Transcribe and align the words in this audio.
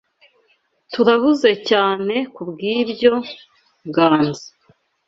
Turahuze 0.91 1.49
cyane 1.69 2.15
kubwibyo, 2.35 3.13
Ganza. 3.95 4.47